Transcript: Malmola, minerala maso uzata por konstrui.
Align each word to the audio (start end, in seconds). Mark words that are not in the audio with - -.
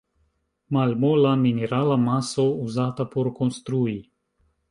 Malmola, 0.75 1.33
minerala 1.43 1.97
maso 2.07 2.47
uzata 2.69 3.05
por 3.13 3.31
konstrui. 3.41 3.97